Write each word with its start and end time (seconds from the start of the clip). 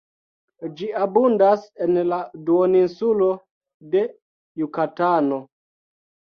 Ĝi 0.79 0.87
abundas 1.01 1.67
en 1.87 1.99
la 2.13 2.19
duoninsulo 2.49 3.29
de 3.95 4.05
Jukatano. 4.65 5.43